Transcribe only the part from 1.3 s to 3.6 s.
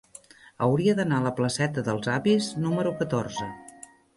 placeta dels Avis número catorze.